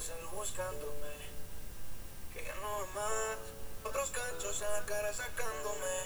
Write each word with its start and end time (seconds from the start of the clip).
celu 0.00 0.28
buscándome. 0.30 1.14
Que 2.32 2.44
ya 2.44 2.54
no 2.56 2.86
más. 2.94 3.38
Otros 3.84 4.10
cachos 4.10 4.62
en 4.62 4.72
la 4.72 4.84
cara 4.86 5.12
sacándome. 5.12 5.96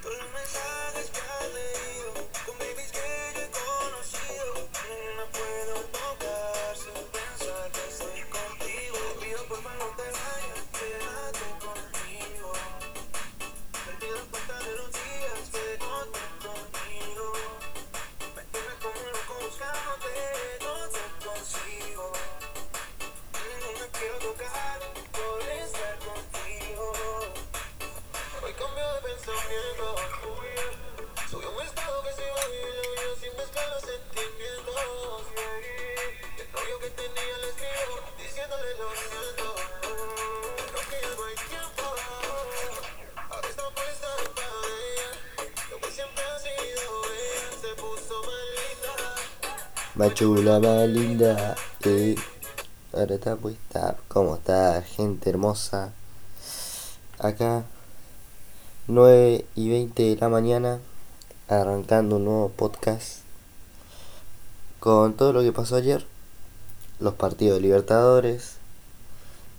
Todos 0.00 0.18
los 0.18 0.30
mensajes 0.32 1.10
que 1.10 1.20
has 1.20 1.54
leído. 1.54 2.12
Con 2.46 2.58
babies 2.58 2.92
que 2.92 3.32
yo 3.34 3.40
he 3.42 3.50
conocido. 3.50 4.54
No 5.16 5.26
puedo 5.30 5.71
Más 49.94 50.14
chula, 50.14 50.58
más 50.58 50.88
linda. 50.88 51.54
eh. 51.84 52.16
Ahora 52.94 53.14
está 53.14 53.36
puesta. 53.36 53.96
¿Cómo 54.08 54.36
está, 54.36 54.80
gente 54.82 55.28
hermosa? 55.28 55.92
Acá, 57.18 57.64
9 58.86 59.44
y 59.54 59.68
20 59.68 60.02
de 60.02 60.16
la 60.16 60.30
mañana, 60.30 60.80
arrancando 61.46 62.16
un 62.16 62.24
nuevo 62.24 62.48
podcast 62.48 63.18
con 64.80 65.14
todo 65.14 65.34
lo 65.34 65.42
que 65.42 65.52
pasó 65.52 65.76
ayer, 65.76 66.06
los 66.98 67.12
partidos 67.14 67.60
Libertadores, 67.60 68.56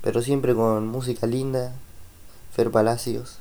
pero 0.01 0.23
siempre 0.23 0.55
con 0.55 0.87
música 0.87 1.27
linda. 1.27 1.73
Fer 2.53 2.71
Palacios, 2.71 3.37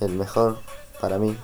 el 0.00 0.12
mejor 0.12 0.60
para 1.00 1.18
mí. 1.18 1.36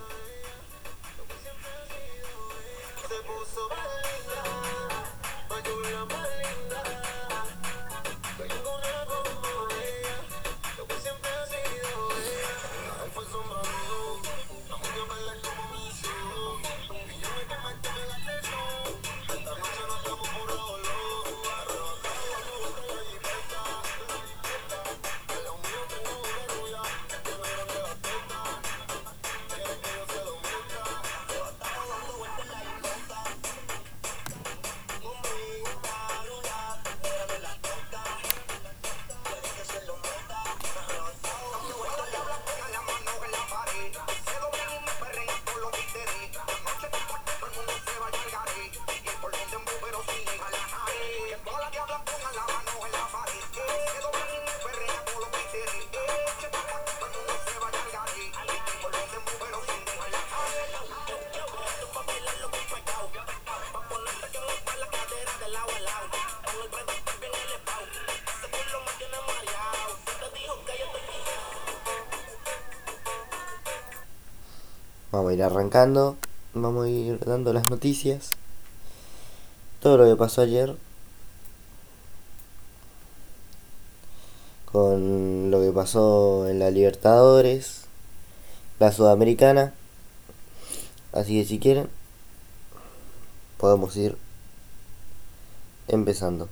Ir 75.39 75.45
arrancando, 75.45 76.17
vamos 76.53 76.87
a 76.87 76.89
ir 76.89 77.21
dando 77.21 77.53
las 77.53 77.69
noticias, 77.69 78.33
todo 79.81 79.97
lo 79.97 80.05
que 80.05 80.17
pasó 80.17 80.43
ayer, 80.43 80.77
con 84.65 85.53
lo 85.53 85.61
que 85.61 85.71
pasó 85.71 86.49
en 86.49 86.59
la 86.59 86.73
Libertadores, 86.73 87.83
la 88.81 88.91
Sudamericana, 88.91 89.73
así 91.13 91.41
que 91.41 91.47
si 91.47 91.61
quieren, 91.61 91.89
podemos 93.59 93.97
ir 93.97 94.19
empezando. 95.87 96.49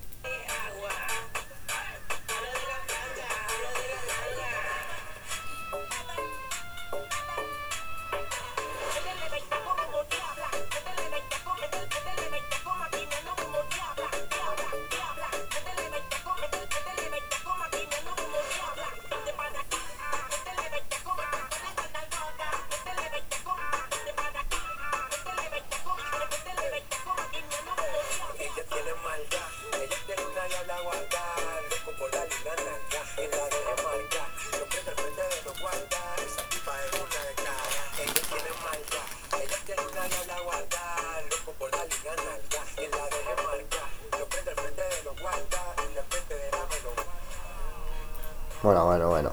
Bueno, 48.62 48.86
bueno, 48.86 49.08
bueno. 49.08 49.32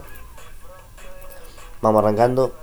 Vamos 1.81 2.03
arrancando. 2.03 2.53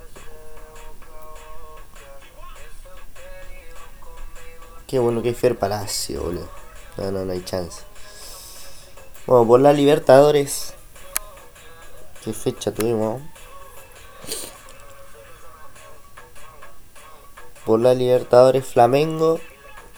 Qué 4.87 4.99
bueno 4.99 5.21
que 5.21 5.29
es 5.29 5.37
Fer 5.37 5.57
Palacio, 5.57 6.21
boludo. 6.21 6.49
No, 6.97 7.11
no, 7.11 7.25
no 7.25 7.31
hay 7.31 7.43
chance. 7.43 7.83
Bueno, 9.25 9.47
por 9.47 9.59
la 9.61 9.73
Libertadores. 9.73 10.73
¿Qué 12.23 12.33
fecha 12.33 12.71
tuvimos? 12.71 13.21
Por 17.65 17.79
la 17.79 17.93
Libertadores, 17.93 18.65
Flamengo 18.65 19.39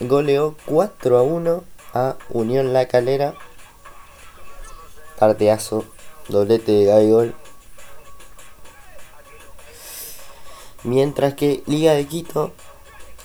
goleó 0.00 0.54
4 0.66 1.18
a 1.18 1.22
1 1.22 1.64
a 1.94 2.16
Unión 2.30 2.72
La 2.72 2.86
Calera. 2.86 3.34
Partidazo, 5.18 5.84
doblete 6.28 6.72
de 6.72 6.84
Gabigol. 6.84 7.34
Mientras 10.82 11.34
que 11.34 11.62
Liga 11.66 11.92
de 11.92 12.06
Quito 12.06 12.52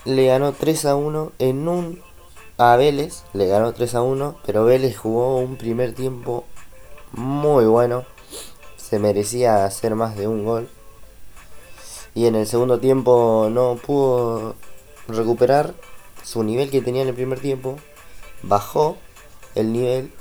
le 0.05 0.27
ganó 0.27 0.53
3 0.53 0.85
a 0.85 0.95
1 0.95 1.31
en 1.39 1.67
un 1.67 2.01
a 2.57 2.75
Vélez, 2.75 3.23
le 3.33 3.47
ganó 3.47 3.73
3 3.73 3.95
a 3.95 4.01
1, 4.01 4.37
pero 4.45 4.65
Vélez 4.65 4.97
jugó 4.97 5.37
un 5.37 5.57
primer 5.57 5.93
tiempo 5.93 6.45
muy 7.11 7.65
bueno. 7.65 8.05
Se 8.77 8.99
merecía 8.99 9.65
hacer 9.65 9.95
más 9.95 10.15
de 10.17 10.27
un 10.27 10.45
gol. 10.45 10.69
Y 12.15 12.25
en 12.25 12.35
el 12.35 12.47
segundo 12.47 12.79
tiempo 12.79 13.49
no 13.51 13.75
pudo 13.75 14.55
recuperar 15.07 15.73
su 16.23 16.43
nivel 16.43 16.69
que 16.69 16.81
tenía 16.81 17.01
en 17.03 17.09
el 17.09 17.13
primer 17.13 17.39
tiempo. 17.39 17.77
Bajó 18.43 18.97
el 19.55 19.71
nivel. 19.71 20.11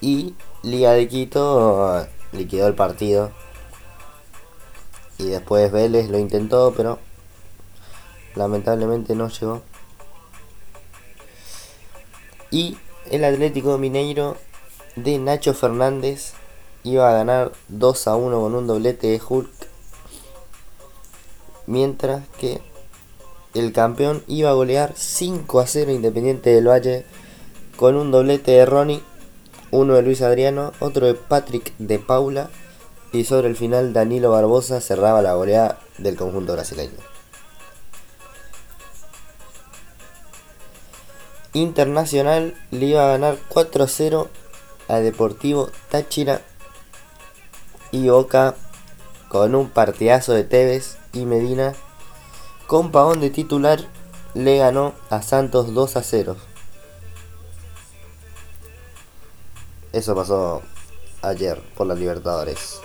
Y 0.00 0.34
Liga 0.62 0.92
de 0.92 1.08
Quito 1.08 2.06
liquidó 2.32 2.66
el 2.66 2.74
partido. 2.74 3.30
Y 5.18 5.28
después 5.28 5.72
Vélez 5.72 6.10
lo 6.10 6.18
intentó, 6.18 6.74
pero 6.76 6.98
lamentablemente 8.34 9.14
no 9.14 9.28
llegó. 9.28 9.62
Y 12.50 12.76
el 13.10 13.24
Atlético 13.24 13.78
Mineiro 13.78 14.36
de 14.96 15.18
Nacho 15.18 15.54
Fernández 15.54 16.34
iba 16.84 17.08
a 17.08 17.12
ganar 17.12 17.52
2 17.68 18.08
a 18.08 18.16
1 18.16 18.40
con 18.40 18.54
un 18.54 18.66
doblete 18.66 19.08
de 19.08 19.20
Hulk. 19.26 19.50
Mientras 21.66 22.22
que 22.38 22.60
el 23.54 23.72
campeón 23.72 24.22
iba 24.28 24.50
a 24.50 24.54
golear 24.54 24.92
5 24.94 25.60
a 25.60 25.66
0 25.66 25.90
Independiente 25.90 26.50
del 26.50 26.68
Valle 26.68 27.04
con 27.76 27.96
un 27.96 28.10
doblete 28.10 28.52
de 28.52 28.66
Ronnie, 28.66 29.02
uno 29.70 29.94
de 29.94 30.02
Luis 30.02 30.22
Adriano, 30.22 30.72
otro 30.80 31.06
de 31.06 31.14
Patrick 31.14 31.72
de 31.78 31.98
Paula 31.98 32.50
y 33.12 33.24
sobre 33.24 33.48
el 33.48 33.56
final 33.56 33.92
Danilo 33.92 34.30
Barbosa 34.30 34.80
cerraba 34.80 35.22
la 35.22 35.34
goleada 35.34 35.78
del 35.98 36.16
conjunto 36.16 36.52
brasileño. 36.52 36.98
Internacional 41.52 42.54
le 42.70 42.86
iba 42.86 43.04
a 43.04 43.08
ganar 43.12 43.38
4 43.48 43.84
a 43.84 43.88
0 43.88 44.28
a 44.88 44.96
Deportivo 44.96 45.70
Táchira 45.90 46.42
y 47.90 48.08
Boca 48.08 48.54
con 49.28 49.54
un 49.54 49.70
partidazo 49.70 50.32
de 50.32 50.44
Tevez 50.44 50.98
y 51.12 51.24
Medina 51.24 51.74
con 52.66 52.92
Pavón 52.92 53.20
de 53.20 53.30
titular 53.30 53.80
le 54.34 54.58
ganó 54.58 54.92
a 55.08 55.22
Santos 55.22 55.72
2 55.72 55.96
a 55.96 56.02
0. 56.02 56.36
Eso 59.92 60.14
pasó 60.14 60.62
ayer 61.22 61.60
por 61.76 61.86
la 61.86 61.94
Libertadores. 61.94 62.80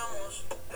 vemos. 0.00 0.69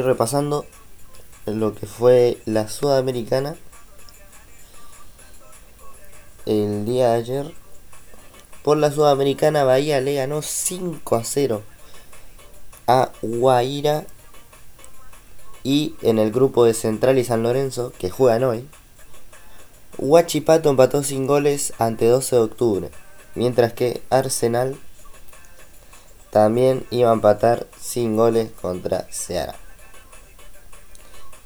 Ir 0.00 0.06
repasando 0.06 0.66
lo 1.46 1.74
que 1.74 1.86
fue 1.86 2.38
la 2.44 2.68
Sudamericana 2.68 3.56
el 6.46 6.84
día 6.84 7.10
de 7.10 7.14
ayer. 7.14 7.54
Por 8.62 8.76
la 8.76 8.90
Sudamericana, 8.90 9.64
Bahía 9.64 10.00
le 10.00 10.14
ganó 10.14 10.42
5 10.42 11.16
a 11.16 11.24
0 11.24 11.62
a 12.86 13.10
Guaira. 13.22 14.04
Y 15.62 15.94
en 16.02 16.18
el 16.18 16.32
grupo 16.32 16.64
de 16.64 16.72
Central 16.72 17.18
y 17.18 17.24
San 17.24 17.42
Lorenzo, 17.42 17.92
que 17.98 18.08
juegan 18.08 18.44
hoy, 18.44 18.66
Huachipato 19.98 20.70
empató 20.70 21.02
sin 21.02 21.26
goles 21.26 21.74
ante 21.78 22.06
12 22.06 22.36
de 22.36 22.42
octubre. 22.42 22.90
Mientras 23.34 23.74
que 23.74 24.02
Arsenal 24.08 24.76
también 26.30 26.86
iba 26.90 27.10
a 27.10 27.14
empatar 27.14 27.66
sin 27.78 28.16
goles 28.16 28.50
contra 28.60 29.06
Ceará. 29.10 29.56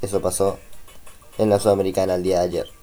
Eso 0.05 0.21
pasó 0.21 0.59
en 1.39 1.49
la 1.49 1.59
Sudamericana 1.59 2.17
el 2.17 2.23
día 2.23 2.41
de 2.41 2.45
ayer. 2.45 2.74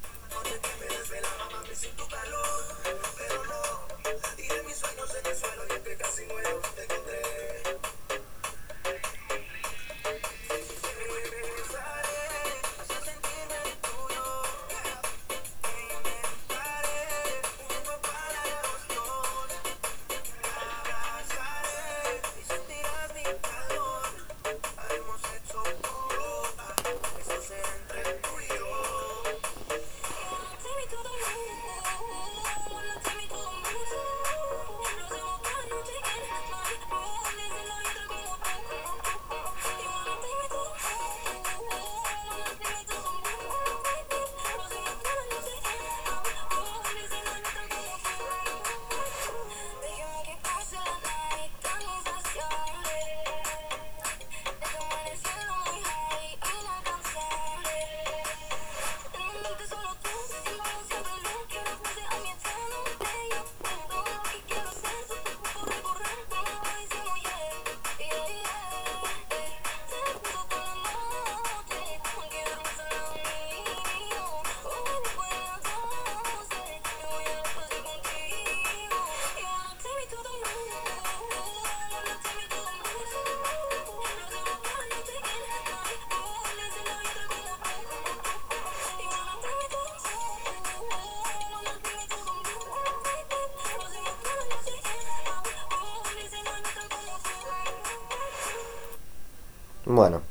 Bueno. 99.94 100.22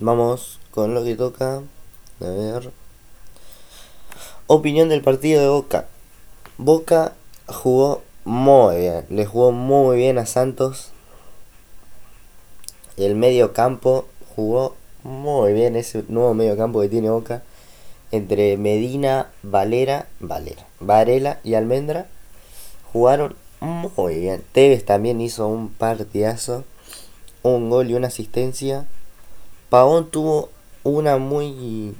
Vamos 0.00 0.58
con 0.72 0.92
lo 0.92 1.04
que 1.04 1.14
toca. 1.14 1.62
A 2.20 2.24
ver. 2.24 2.72
Opinión 4.48 4.88
del 4.88 5.00
partido 5.00 5.40
de 5.40 5.48
Boca. 5.48 5.86
Boca 6.56 7.14
jugó 7.46 8.02
muy 8.24 8.78
bien. 8.78 9.06
Le 9.10 9.26
jugó 9.26 9.52
muy 9.52 9.96
bien 9.96 10.18
a 10.18 10.26
Santos. 10.26 10.90
el 12.96 13.14
medio 13.14 13.52
campo 13.52 14.08
jugó 14.34 14.74
muy 15.04 15.52
bien 15.52 15.76
ese 15.76 16.04
nuevo 16.08 16.34
medio 16.34 16.56
campo 16.56 16.80
que 16.80 16.88
tiene 16.88 17.10
Boca 17.10 17.44
entre 18.10 18.56
Medina, 18.56 19.30
Valera, 19.44 20.08
Valera, 20.18 20.66
Varela 20.80 21.38
y 21.44 21.54
Almendra 21.54 22.08
jugaron 22.92 23.36
muy 23.60 24.20
bien. 24.20 24.44
Tevez 24.52 24.84
también 24.84 25.20
hizo 25.20 25.46
un 25.48 25.68
partidazo, 25.68 26.64
un 27.42 27.70
gol 27.70 27.90
y 27.90 27.94
una 27.94 28.08
asistencia. 28.08 28.86
Pavón 29.70 30.10
tuvo 30.10 30.50
una 30.84 31.18
muy 31.18 31.94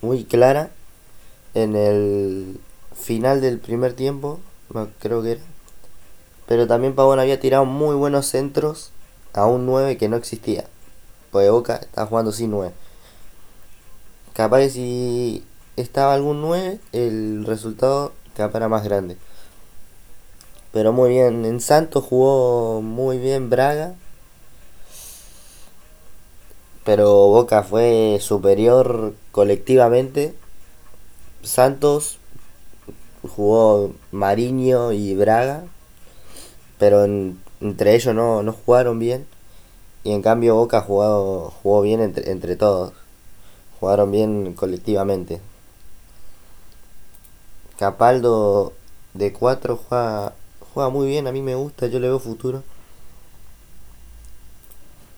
muy 0.00 0.24
clara 0.24 0.70
en 1.54 1.74
el 1.74 2.60
final 2.94 3.40
del 3.40 3.58
primer 3.58 3.94
tiempo, 3.94 4.40
creo 5.00 5.22
que 5.22 5.32
era. 5.32 5.40
Pero 6.46 6.66
también 6.66 6.94
Pavón 6.94 7.18
había 7.18 7.40
tirado 7.40 7.64
muy 7.64 7.96
buenos 7.96 8.26
centros 8.26 8.92
a 9.32 9.46
un 9.46 9.66
9 9.66 9.96
que 9.96 10.08
no 10.08 10.16
existía. 10.16 10.64
Porque 11.30 11.50
Boca 11.50 11.76
estaba 11.76 12.06
jugando 12.06 12.32
sin 12.32 12.50
9. 12.50 12.72
Capaz 14.32 14.58
que 14.58 14.70
si 14.70 15.44
estaba 15.76 16.14
algún 16.14 16.40
9, 16.40 16.78
el 16.92 17.44
resultado 17.46 18.12
capaz 18.36 18.58
era 18.58 18.68
más 18.68 18.84
grande. 18.84 19.16
Pero 20.72 20.92
muy 20.92 21.10
bien, 21.10 21.44
en 21.44 21.60
Santos 21.60 22.04
jugó 22.04 22.80
muy 22.82 23.18
bien 23.18 23.50
Braga. 23.50 23.94
Pero 26.84 27.10
Boca 27.28 27.62
fue 27.62 28.18
superior 28.20 29.14
colectivamente. 29.32 30.34
Santos 31.42 32.18
jugó 33.22 33.92
Mariño 34.12 34.92
y 34.92 35.14
Braga. 35.14 35.64
Pero 36.78 37.04
en- 37.04 37.40
entre 37.60 37.94
ellos 37.94 38.14
no, 38.14 38.42
no 38.42 38.52
jugaron 38.52 38.98
bien. 38.98 39.26
Y 40.04 40.12
en 40.12 40.22
cambio 40.22 40.56
Boca 40.56 40.82
jugó, 40.82 41.52
jugó 41.62 41.82
bien 41.82 42.00
entre, 42.02 42.30
entre 42.32 42.56
todos. 42.56 42.92
Jugaron 43.80 44.12
bien 44.12 44.54
colectivamente. 44.54 45.40
Capaldo 47.78 48.72
de 49.14 49.32
4 49.32 49.76
juega, 49.76 50.32
juega 50.76 50.90
muy 50.90 51.06
bien, 51.06 51.26
a 51.26 51.32
mí 51.32 51.40
me 51.40 51.54
gusta, 51.54 51.86
yo 51.86 51.98
le 51.98 52.08
veo 52.08 52.18
futuro. 52.18 52.62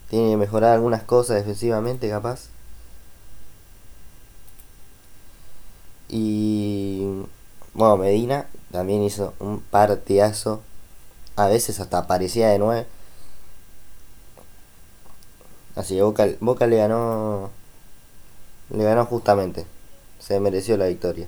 Tiene 0.09 0.31
que 0.31 0.37
mejorar 0.37 0.75
algunas 0.75 1.03
cosas 1.03 1.39
defensivamente, 1.39 2.09
capaz. 2.09 2.51
Y 6.09 7.09
bueno, 7.75 7.97
Medina 7.97 8.47
también 8.71 9.03
hizo 9.03 9.35
un 9.41 9.61
partidazo. 9.61 10.63
A 11.35 11.49
veces 11.49 11.81
hasta 11.81 12.07
parecía 12.07 12.51
de 12.51 12.61
9. 12.61 12.87
Así 15.75 15.97
que 15.97 16.03
Boca, 16.03 16.29
Boca 16.39 16.69
le 16.69 16.77
ganó. 16.77 17.51
Le 18.71 18.85
ganó 18.85 19.05
justamente. 19.07 19.67
Se 20.21 20.39
mereció 20.39 20.77
la 20.77 20.87
victoria. 20.87 21.27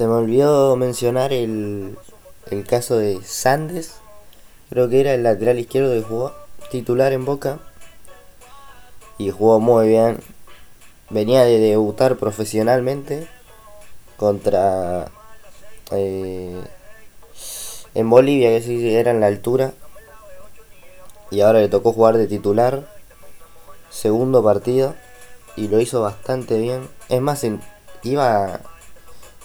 Se 0.00 0.06
me 0.06 0.14
olvidó 0.14 0.76
mencionar 0.76 1.30
el, 1.30 1.98
el 2.50 2.66
caso 2.66 2.96
de 2.96 3.22
Sandes. 3.22 3.96
Creo 4.70 4.88
que 4.88 4.98
era 4.98 5.12
el 5.12 5.24
lateral 5.24 5.58
izquierdo 5.58 5.92
que 5.92 6.00
jugó 6.00 6.32
titular 6.70 7.12
en 7.12 7.26
Boca. 7.26 7.58
Y 9.18 9.30
jugó 9.30 9.60
muy 9.60 9.88
bien. 9.88 10.20
Venía 11.10 11.44
de 11.44 11.58
debutar 11.58 12.16
profesionalmente 12.16 13.28
contra... 14.16 15.10
eh, 15.90 16.64
en 17.94 18.08
Bolivia, 18.08 18.48
que 18.48 18.62
sí 18.62 18.94
era 18.94 19.10
en 19.10 19.20
la 19.20 19.26
altura. 19.26 19.74
Y 21.30 21.42
ahora 21.42 21.58
le 21.58 21.68
tocó 21.68 21.92
jugar 21.92 22.16
de 22.16 22.26
titular. 22.26 22.88
Segundo 23.90 24.42
partido. 24.42 24.94
Y 25.56 25.68
lo 25.68 25.78
hizo 25.78 26.00
bastante 26.00 26.58
bien. 26.58 26.88
Es 27.10 27.20
más, 27.20 27.44
iba 28.02 28.60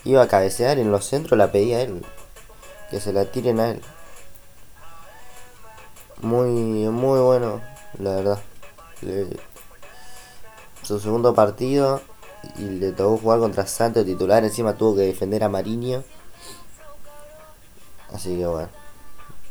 iba 0.05 0.21
a 0.21 0.27
cabecear 0.27 0.79
en 0.79 0.91
los 0.91 1.05
centros, 1.05 1.37
la 1.37 1.51
pedía 1.51 1.81
él. 1.81 2.05
Que 2.89 3.01
se 3.01 3.11
la 3.11 3.25
tiren 3.25 3.59
a 3.59 3.71
él. 3.71 3.81
Muy, 6.21 6.49
muy 6.49 7.19
bueno, 7.19 7.61
la 7.99 8.15
verdad. 8.15 8.39
Su 10.83 10.99
segundo 10.99 11.33
partido 11.33 12.01
y 12.57 12.63
le 12.63 12.91
tocó 12.91 13.17
jugar 13.17 13.39
contra 13.39 13.65
Santos 13.65 14.05
titular. 14.05 14.43
Encima 14.43 14.75
tuvo 14.75 14.95
que 14.95 15.01
defender 15.01 15.43
a 15.43 15.49
Mariño. 15.49 16.03
Así 18.13 18.37
que 18.37 18.45
bueno. 18.45 18.69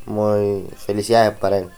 Muy 0.07 0.69
felicidades 0.77 1.37
para 1.39 1.59
él. 1.59 1.71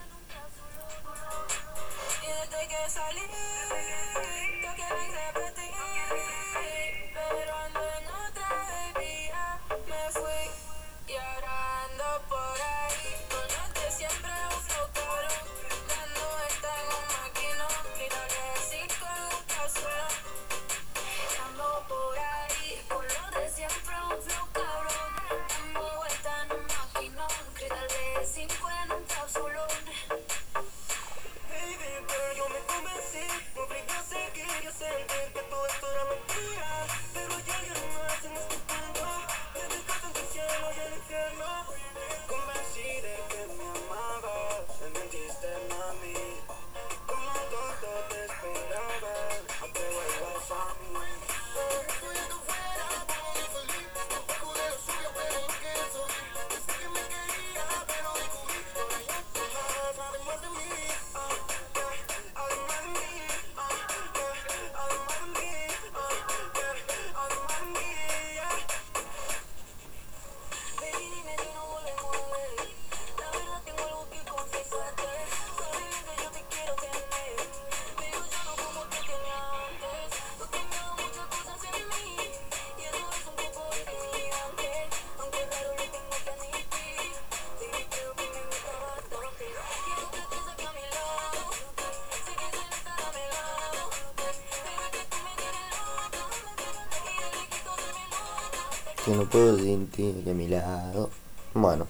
Que 99.06 99.12
no 99.12 99.24
puedo 99.30 99.56
sentir 99.56 100.28
a 100.28 100.34
mi 100.34 100.48
lado. 100.48 101.10
Bueno. 101.54 101.86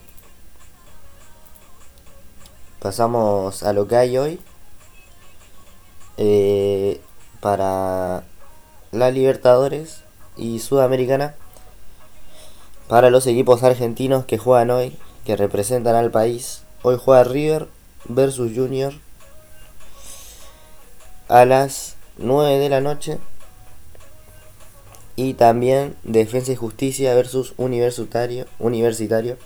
Pasamos 2.79 3.63
a 3.63 3.73
lo 3.73 3.89
que 3.89 3.97
hay 3.97 4.19
hoy. 4.19 4.39
Eh, 6.19 7.01
para 7.41 8.23
la 8.93 9.11
Libertadores 9.11 10.03
y 10.37 10.59
Sudamericana. 10.59 11.35
Para 12.87 13.09
los 13.09 13.27
equipos 13.27 13.63
argentinos 13.63 14.27
que 14.27 14.37
juegan 14.37 14.71
hoy, 14.71 14.99
que 15.25 15.37
representan 15.37 15.97
al 15.97 16.11
país. 16.11 16.65
Hoy 16.83 17.01
juega 17.03 17.25
River 17.25 17.69
versus 18.05 18.53
Junior 18.55 18.93
a 21.29 21.47
las 21.47 21.97
9 22.19 22.59
de 22.59 22.69
la 22.69 22.83
noche. 22.83 23.19
También 25.37 25.97
Defensa 26.03 26.53
y 26.53 26.57
Justicia 26.57 27.15
versus 27.15 27.55
Universitario, 27.57 28.47
Universitario 28.59 29.37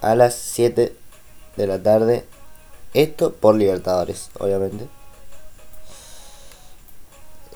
a 0.00 0.14
las 0.14 0.34
7 0.34 0.94
de 1.56 1.66
la 1.66 1.82
tarde. 1.82 2.24
Esto 2.94 3.34
por 3.34 3.54
Libertadores, 3.54 4.30
obviamente. 4.38 4.88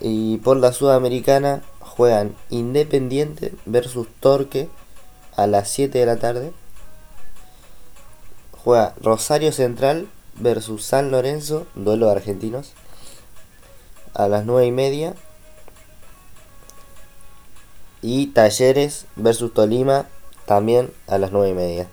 Y 0.01 0.39
por 0.39 0.57
la 0.57 0.73
Sudamericana 0.73 1.63
juegan 1.81 2.37
Independiente 2.51 3.55
versus 3.65 4.09
Torque 4.21 4.69
a 5.37 5.47
las 5.47 5.71
7 5.71 5.99
de 5.99 6.07
la 6.07 6.17
tarde. 6.17 6.53
Juega 8.65 8.95
Rosario 9.01 9.53
Central 9.53 10.09
versus 10.35 10.85
San 10.85 11.11
Lorenzo, 11.11 11.67
duelo 11.75 12.07
de 12.07 12.13
argentinos, 12.13 12.73
a 14.15 14.29
las 14.29 14.45
9 14.45 14.67
y 14.67 14.73
media. 14.73 15.15
Y 18.03 18.27
Talleres 18.27 19.07
versus 19.17 19.55
Tolima 19.55 20.07
también 20.45 20.91
a 21.07 21.19
las 21.19 21.33
9 21.33 21.51
y 21.51 21.55
media. 21.55 21.89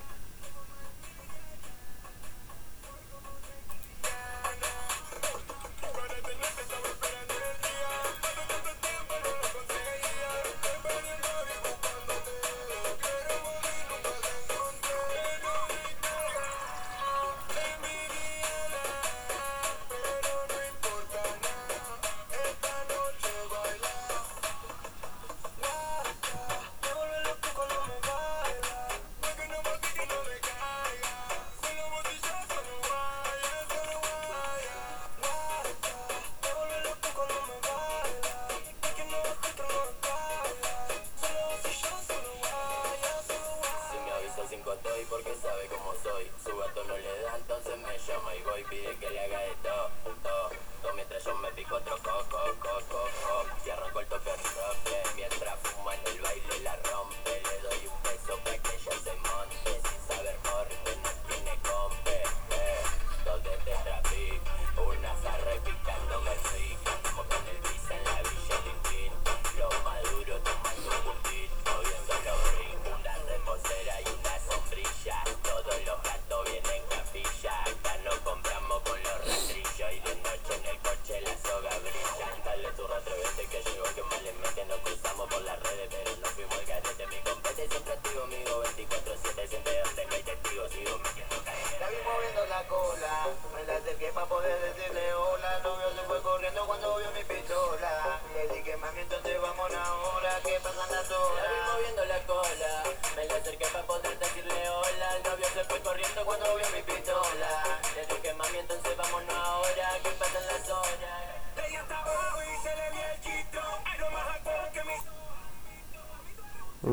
Me 93.90 93.96
la 93.96 94.06
acerqué 94.06 94.12
pa' 94.14 94.26
poder 94.26 94.58
decirle 94.62 95.14
hola. 95.14 95.60
Novio 95.64 95.90
se 95.96 96.02
fue 96.06 96.22
corriendo 96.22 96.62
cuando 96.66 96.98
vio 96.98 97.12
mi 97.12 97.24
pistola. 97.24 98.22
Le 98.36 98.56
dije, 98.56 98.78
mami, 98.78 99.00
entonces 99.00 99.42
vamos 99.42 99.74
ahora, 99.74 100.40
que 100.44 100.60
pasan 100.62 100.92
las 100.92 101.12
horas. 101.12 101.52
moviendo 101.74 102.06
la 102.06 102.20
cola, 102.28 102.84
me 103.16 103.26
le 103.26 103.34
acerqué 103.34 103.66
para 103.74 103.86
poder 103.88 104.20
decirle 104.20 104.70
hola. 104.70 105.18
El 105.18 105.24
novio 105.24 105.48
se 105.54 105.64
fue 105.64 105.80
corriendo 105.82 106.26
cuando 106.26 106.46
vio 106.56 106.66
mi 106.76 106.82
pistola. 106.84 107.80
Le 107.96 108.06
dije, 108.06 108.34
mami, 108.34 108.58
entonces 108.60 108.98
vámonos 108.98 109.36
ahora, 109.36 109.88
que 110.04 110.10
pasan 110.12 110.46
las 110.46 110.70
horas. 110.70 111.22
Ella 111.68 111.82
estaba 111.82 112.12
abajo 112.12 112.40
y 112.44 112.62
se 112.62 112.76
le 112.76 112.92
vio 112.92 113.06
el 113.10 113.22
chito. 113.22 113.62
No 114.00 114.12
más 114.12 114.28
alcohol 114.36 114.70
que 114.74 114.84
mi 114.84 114.94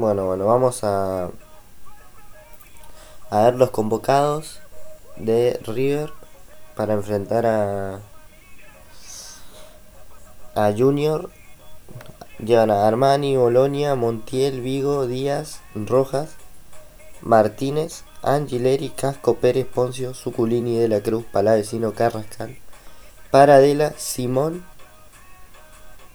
Bueno, 0.00 0.24
bueno, 0.24 0.46
vamos 0.46 0.82
a, 0.82 1.28
a 3.30 3.42
ver 3.44 3.54
los 3.54 3.70
convocados 3.70 4.60
de 5.16 5.60
River 5.64 6.12
para 6.76 6.94
enfrentar 6.94 7.46
a, 7.46 8.00
a 10.54 10.72
Junior. 10.76 11.30
Llevan 12.38 12.70
a 12.70 12.86
Armani, 12.86 13.36
Bolonia, 13.36 13.94
Montiel, 13.94 14.60
Vigo, 14.60 15.06
Díaz, 15.06 15.60
Rojas, 15.74 16.28
Martínez, 17.22 18.04
Angileri, 18.22 18.90
Casco, 18.90 19.36
Pérez, 19.36 19.66
Poncio, 19.66 20.12
Suculini, 20.12 20.76
De 20.76 20.88
la 20.88 21.00
Cruz, 21.00 21.24
Palavecino, 21.32 21.92
Carrascal, 21.94 22.58
Paradela, 23.30 23.94
Simón, 23.96 24.66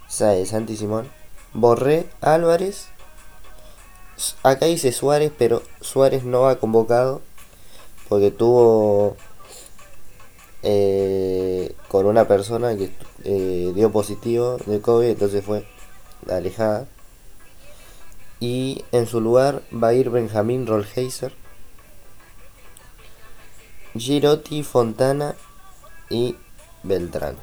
Sa- 0.08 0.46
Santi 0.46 0.78
Simón, 0.78 1.10
Borré, 1.54 2.08
Álvarez, 2.22 2.88
Acá 4.44 4.68
dice 4.68 4.92
Suárez, 4.92 5.32
pero 5.36 5.64
Suárez 5.80 6.24
no 6.24 6.42
va 6.42 6.58
convocado 6.58 7.24
porque 8.08 8.30
tuvo 8.30 9.18
eh, 10.64 11.76
con 11.88 12.06
una 12.06 12.28
persona 12.28 12.76
que 12.76 12.92
eh, 13.24 13.72
dio 13.74 13.92
positivo 13.92 14.58
de 14.66 14.82
COVID, 14.82 15.10
entonces 15.10 15.44
fue 15.44 15.66
alejada. 16.30 16.88
Y 18.40 18.84
en 18.92 19.08
su 19.08 19.22
lugar 19.22 19.62
va 19.72 19.90
a 19.90 19.94
ir 19.94 20.10
Benjamín 20.10 20.66
Rollheiser, 20.66 21.34
Girotti, 23.96 24.64
Fontana 24.64 25.36
y 26.10 26.36
Beltrán. 26.84 27.36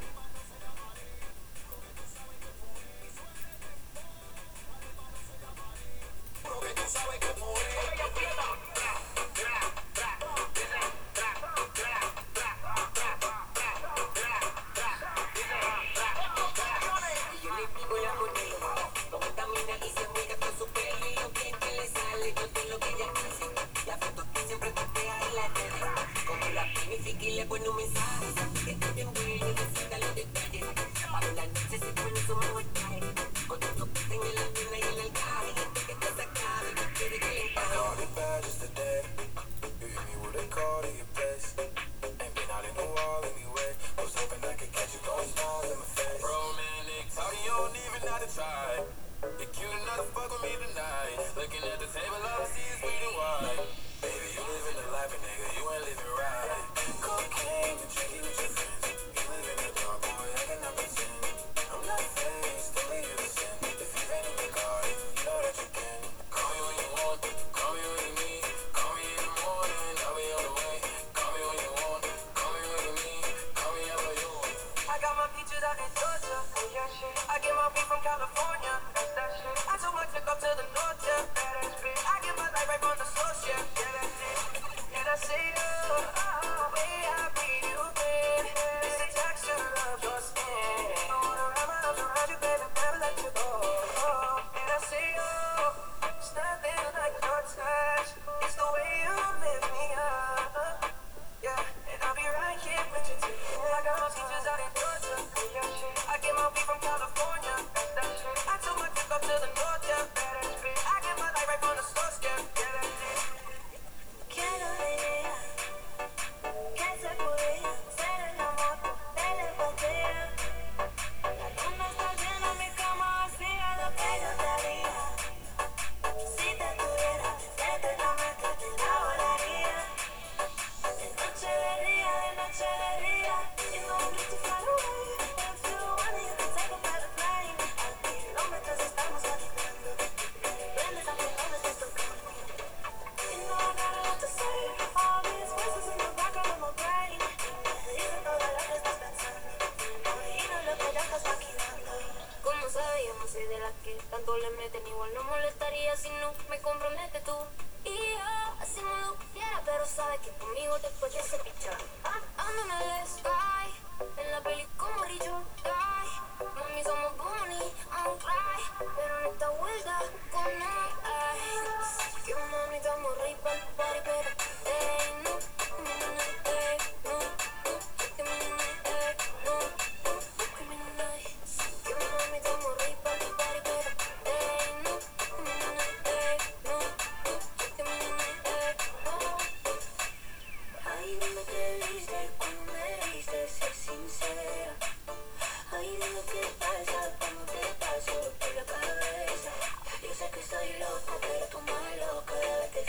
Loco, 200.78 201.18
pero 201.20 201.46
tú 201.50 201.58
más 201.60 201.96
loca 201.98 202.34
de 202.34 202.52
haberte 202.52 202.84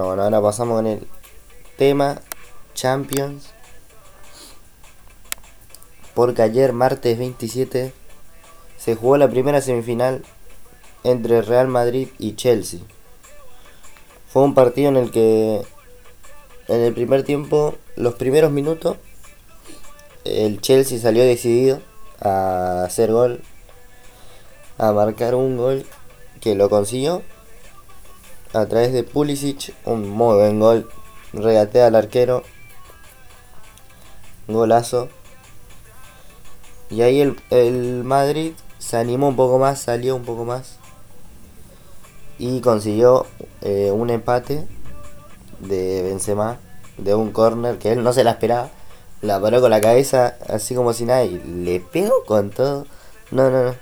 Bueno, 0.00 0.14
bueno, 0.14 0.22
ahora 0.22 0.40
pasamos 0.40 0.76
con 0.76 0.86
el 0.86 1.06
tema 1.76 2.22
Champions. 2.72 3.50
Porque 6.14 6.40
ayer, 6.40 6.72
martes 6.72 7.18
27, 7.18 7.92
se 8.78 8.96
jugó 8.96 9.18
la 9.18 9.28
primera 9.28 9.60
semifinal 9.60 10.24
entre 11.04 11.42
Real 11.42 11.68
Madrid 11.68 12.08
y 12.18 12.34
Chelsea. 12.34 12.80
Fue 14.26 14.42
un 14.42 14.54
partido 14.54 14.88
en 14.88 14.96
el 14.96 15.10
que 15.10 15.66
en 16.68 16.80
el 16.80 16.94
primer 16.94 17.22
tiempo, 17.22 17.74
los 17.96 18.14
primeros 18.14 18.50
minutos, 18.50 18.96
el 20.24 20.62
Chelsea 20.62 20.98
salió 20.98 21.24
decidido 21.24 21.82
a 22.22 22.84
hacer 22.84 23.12
gol, 23.12 23.42
a 24.78 24.92
marcar 24.92 25.34
un 25.34 25.58
gol 25.58 25.84
que 26.40 26.54
lo 26.54 26.70
consiguió 26.70 27.22
a 28.52 28.66
través 28.66 28.92
de 28.92 29.04
Pulisic, 29.04 29.74
un 29.84 30.08
muy 30.08 30.36
buen 30.36 30.60
gol, 30.60 30.88
regatea 31.32 31.86
al 31.86 31.94
arquero, 31.94 32.42
golazo. 34.48 35.08
Y 36.90 37.02
ahí 37.02 37.20
el, 37.20 37.40
el 37.50 38.02
Madrid 38.04 38.52
se 38.78 38.96
animó 38.96 39.28
un 39.28 39.36
poco 39.36 39.58
más, 39.58 39.80
salió 39.80 40.16
un 40.16 40.24
poco 40.24 40.44
más 40.44 40.80
y 42.40 42.62
consiguió 42.62 43.26
eh, 43.60 43.90
un 43.92 44.08
empate 44.08 44.66
de 45.60 46.02
Benzema 46.02 46.58
de 46.96 47.14
un 47.14 47.32
corner 47.32 47.78
que 47.78 47.92
él 47.92 48.02
no 48.02 48.14
se 48.14 48.24
la 48.24 48.32
esperaba. 48.32 48.70
La 49.20 49.38
paró 49.38 49.60
con 49.60 49.70
la 49.70 49.82
cabeza 49.82 50.38
así 50.48 50.74
como 50.74 50.94
si 50.94 51.04
nada 51.04 51.22
y 51.24 51.38
le 51.38 51.80
pegó 51.80 52.24
con 52.24 52.50
todo. 52.50 52.86
No, 53.30 53.50
no, 53.50 53.64
no. 53.64 53.74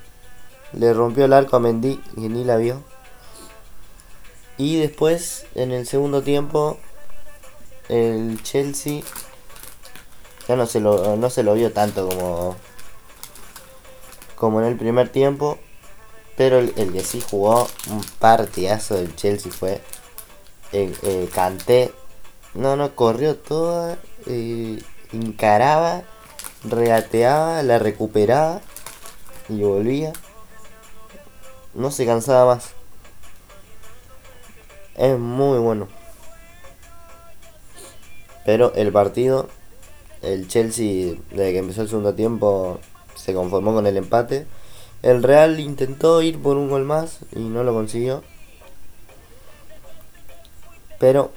Le 0.72 0.92
rompió 0.92 1.24
el 1.24 1.32
arco 1.32 1.56
a 1.56 1.60
Mendy 1.60 2.00
y 2.16 2.28
ni 2.28 2.42
la 2.44 2.56
vio. 2.56 2.82
Y 4.58 4.76
después, 4.80 5.46
en 5.54 5.70
el 5.70 5.86
segundo 5.86 6.22
tiempo, 6.22 6.78
el 7.88 8.42
Chelsea 8.42 9.02
ya 10.48 10.56
no 10.56 10.66
se 10.66 10.80
lo, 10.80 11.16
no 11.16 11.30
se 11.30 11.44
lo 11.44 11.54
vio 11.54 11.72
tanto 11.72 12.08
como, 12.08 12.56
como 14.34 14.60
en 14.60 14.66
el 14.66 14.76
primer 14.76 15.10
tiempo. 15.10 15.58
Pero 16.36 16.58
el, 16.58 16.72
que 16.92 17.02
sí 17.02 17.20
jugó 17.20 17.68
un 17.90 18.02
partidazo 18.20 18.94
del 18.94 19.14
Chelsea 19.16 19.50
fue 19.50 19.80
el, 20.72 21.28
Kanté. 21.34 21.92
No, 22.54 22.76
no, 22.76 22.94
corrió 22.94 23.36
toda, 23.36 23.98
eh, 24.26 24.80
encaraba, 25.12 26.02
regateaba, 26.64 27.62
la 27.62 27.78
recuperaba 27.78 28.60
y 29.48 29.62
volvía. 29.62 30.12
No 31.74 31.90
se 31.90 32.06
cansaba 32.06 32.54
más. 32.54 32.77
Es 34.98 35.16
muy 35.16 35.58
bueno. 35.58 35.86
Pero 38.44 38.72
el 38.74 38.90
partido, 38.90 39.48
el 40.22 40.48
Chelsea, 40.48 41.14
desde 41.30 41.52
que 41.52 41.58
empezó 41.58 41.82
el 41.82 41.88
segundo 41.88 42.14
tiempo, 42.14 42.80
se 43.14 43.32
conformó 43.32 43.72
con 43.72 43.86
el 43.86 43.96
empate. 43.96 44.46
El 45.02 45.22
Real 45.22 45.60
intentó 45.60 46.20
ir 46.20 46.42
por 46.42 46.56
un 46.56 46.68
gol 46.68 46.84
más 46.84 47.20
y 47.30 47.38
no 47.38 47.62
lo 47.62 47.72
consiguió. 47.72 48.24
Pero, 50.98 51.30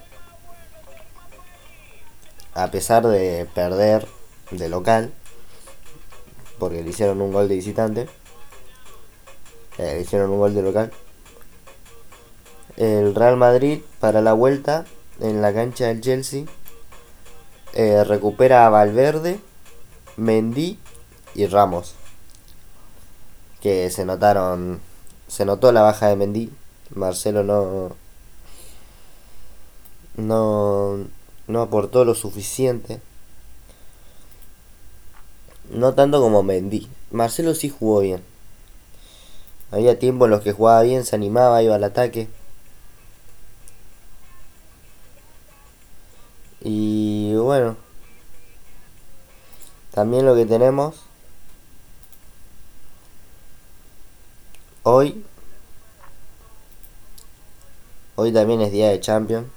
a 2.55 2.71
pesar 2.71 3.05
de 3.05 3.47
perder 3.53 4.07
de 4.49 4.69
local, 4.69 5.13
porque 6.57 6.81
le 6.81 6.89
hicieron 6.89 7.21
un 7.21 7.31
gol 7.31 7.47
de 7.47 7.55
visitante, 7.55 8.09
eh, 9.77 9.93
le 9.95 10.01
hicieron 10.01 10.31
un 10.31 10.39
gol 10.39 10.55
de 10.55 10.63
local, 10.63 10.91
el 12.81 13.13
Real 13.13 13.37
Madrid 13.37 13.81
para 13.99 14.21
la 14.21 14.33
vuelta 14.33 14.85
en 15.19 15.43
la 15.43 15.53
cancha 15.53 15.85
del 15.85 16.01
Chelsea 16.01 16.45
eh, 17.73 18.03
recupera 18.03 18.65
a 18.65 18.69
Valverde, 18.69 19.39
Mendy 20.17 20.79
y 21.35 21.45
Ramos. 21.45 21.93
Que 23.61 23.91
se 23.91 24.03
notaron. 24.03 24.81
Se 25.27 25.45
notó 25.45 25.71
la 25.71 25.83
baja 25.83 26.07
de 26.07 26.15
Mendy. 26.15 26.51
Marcelo 26.95 27.43
no. 27.43 27.95
No. 30.17 31.05
No 31.47 31.61
aportó 31.61 32.03
lo 32.03 32.15
suficiente. 32.15 32.99
No 35.69 35.93
tanto 35.93 36.19
como 36.19 36.41
Mendy. 36.41 36.89
Marcelo 37.11 37.53
sí 37.53 37.69
jugó 37.69 37.99
bien. 37.99 38.23
Había 39.69 39.99
tiempo 39.99 40.25
en 40.25 40.31
los 40.31 40.41
que 40.41 40.51
jugaba 40.51 40.81
bien, 40.81 41.05
se 41.05 41.15
animaba, 41.15 41.61
iba 41.61 41.75
al 41.75 41.83
ataque. 41.83 42.27
Bueno, 47.51 47.75
también 49.93 50.25
lo 50.25 50.33
que 50.35 50.45
tenemos 50.45 50.95
hoy, 54.83 55.25
hoy 58.15 58.31
también 58.31 58.61
es 58.61 58.71
día 58.71 58.87
de 58.87 59.01
Champions. 59.01 59.47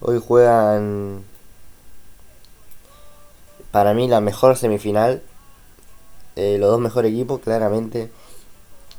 Hoy 0.00 0.22
juegan 0.26 1.22
para 3.70 3.92
mí 3.92 4.08
la 4.08 4.22
mejor 4.22 4.56
semifinal, 4.56 5.22
eh, 6.36 6.56
los 6.58 6.70
dos 6.70 6.80
mejores 6.80 7.12
equipos 7.12 7.40
claramente, 7.40 8.10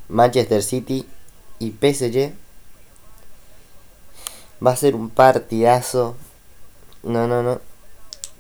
Manchester 0.07 0.61
City 0.61 1.09
y 1.57 1.71
PSG. 1.71 2.35
Va 4.63 4.73
a 4.73 4.75
ser 4.75 4.93
un 4.93 5.09
partidazo. 5.09 6.15
No, 7.05 7.27
no, 7.27 7.43
no. 7.43 7.61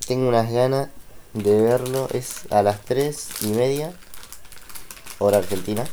Tengo 0.07 0.27
unas 0.27 0.51
ganas 0.51 0.89
de 1.33 1.61
verlo. 1.61 2.07
Es 2.11 2.51
a 2.51 2.63
las 2.63 2.81
3 2.81 3.43
y 3.43 3.47
media. 3.49 3.93
Hora 5.19 5.37
argentina. 5.37 5.85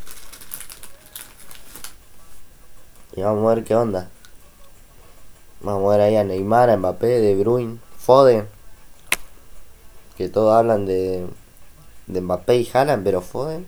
Y 3.15 3.21
vamos 3.21 3.45
a 3.45 3.55
ver 3.57 3.65
qué 3.65 3.75
onda. 3.75 4.09
Vamos 5.61 5.85
a 5.85 5.97
ver 5.99 6.01
ahí 6.01 6.17
a 6.17 6.25
Neymar, 6.25 6.71
a 6.71 6.77
Mbappé, 6.79 7.21
De 7.21 7.37
Bruyne, 7.37 7.79
Foden. 7.99 8.49
Que 10.17 10.31
todos 10.31 10.55
hablan 10.55 10.87
de, 10.87 11.27
de 12.07 12.21
Mbappé 12.23 12.57
y 12.57 12.71
Haaland, 12.73 13.05
pero 13.05 13.21
Foden 13.21 13.67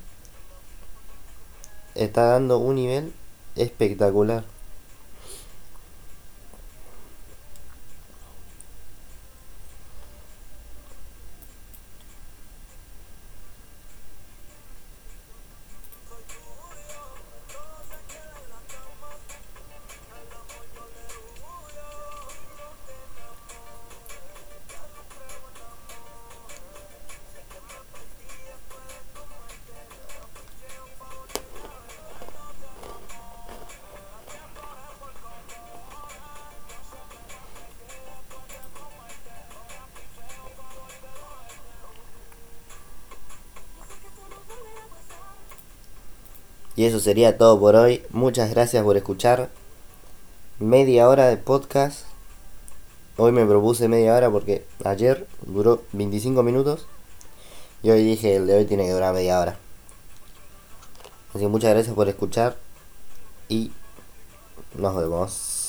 está 1.95 2.25
dando 2.25 2.57
un 2.57 2.77
nivel 2.77 3.13
espectacular. 3.55 4.54
Y 46.77 46.85
eso 46.85 46.99
sería 46.99 47.39
todo 47.39 47.59
por 47.59 47.77
hoy. 47.77 48.03
Muchas 48.11 48.51
gracias 48.51 48.83
por 48.83 48.97
escuchar. 48.97 49.49
Media 50.59 51.09
hora 51.09 51.27
de 51.27 51.37
podcast. 51.37 52.01
Hoy 53.17 53.31
me 53.31 53.47
propuse 53.47 53.87
media 53.87 54.15
hora 54.15 54.29
porque 54.31 54.65
ayer 54.85 55.27
duró 55.47 55.83
25 55.93 56.43
minutos. 56.43 56.87
Y 57.83 57.91
hoy 57.91 58.03
dije 58.03 58.37
el 58.37 58.47
de 58.47 58.57
hoy 58.57 58.65
tiene 58.65 58.87
que 58.87 58.93
durar 58.93 59.15
media 59.15 59.39
hora. 59.39 59.57
Así 61.31 61.41
que 61.41 61.49
muchas 61.49 61.71
gracias 61.71 61.95
por 61.95 62.09
escuchar. 62.09 62.57
Y 63.49 63.71
nos 64.77 64.97
vemos. 64.97 65.64